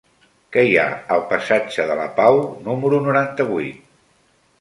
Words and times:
Què 0.55 0.61
hi 0.67 0.71
ha 0.83 0.85
al 1.15 1.19
passatge 1.33 1.85
de 1.91 1.97
la 1.99 2.07
Pau 2.15 2.39
número 2.69 3.03
noranta-vuit? 3.09 3.85